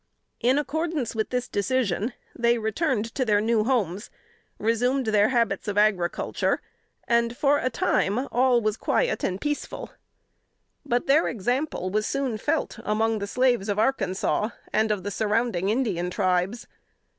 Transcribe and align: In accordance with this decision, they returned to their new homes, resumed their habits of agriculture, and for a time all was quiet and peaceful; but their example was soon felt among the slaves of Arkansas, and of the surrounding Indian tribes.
In 0.39 0.57
accordance 0.57 1.13
with 1.13 1.29
this 1.29 1.47
decision, 1.47 2.13
they 2.35 2.57
returned 2.57 3.13
to 3.13 3.23
their 3.23 3.39
new 3.39 3.63
homes, 3.65 4.09
resumed 4.57 5.05
their 5.05 5.29
habits 5.29 5.67
of 5.67 5.77
agriculture, 5.77 6.59
and 7.07 7.37
for 7.37 7.59
a 7.59 7.69
time 7.69 8.27
all 8.31 8.61
was 8.61 8.77
quiet 8.77 9.23
and 9.23 9.39
peaceful; 9.39 9.91
but 10.83 11.05
their 11.05 11.27
example 11.27 11.91
was 11.91 12.07
soon 12.07 12.39
felt 12.39 12.79
among 12.83 13.19
the 13.19 13.27
slaves 13.27 13.69
of 13.69 13.77
Arkansas, 13.77 14.49
and 14.73 14.89
of 14.91 15.03
the 15.03 15.11
surrounding 15.11 15.69
Indian 15.69 16.09
tribes. 16.09 16.65